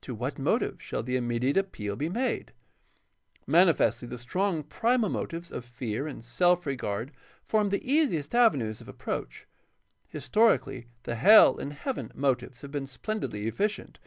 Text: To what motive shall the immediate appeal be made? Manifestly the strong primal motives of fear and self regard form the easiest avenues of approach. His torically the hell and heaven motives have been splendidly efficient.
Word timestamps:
To 0.00 0.12
what 0.12 0.40
motive 0.40 0.82
shall 0.82 1.04
the 1.04 1.14
immediate 1.14 1.56
appeal 1.56 1.94
be 1.94 2.08
made? 2.08 2.52
Manifestly 3.46 4.08
the 4.08 4.18
strong 4.18 4.64
primal 4.64 5.08
motives 5.08 5.52
of 5.52 5.64
fear 5.64 6.08
and 6.08 6.24
self 6.24 6.66
regard 6.66 7.12
form 7.44 7.68
the 7.68 7.88
easiest 7.88 8.34
avenues 8.34 8.80
of 8.80 8.88
approach. 8.88 9.46
His 10.08 10.28
torically 10.28 10.86
the 11.04 11.14
hell 11.14 11.58
and 11.58 11.72
heaven 11.72 12.10
motives 12.12 12.62
have 12.62 12.72
been 12.72 12.86
splendidly 12.88 13.46
efficient. 13.46 14.00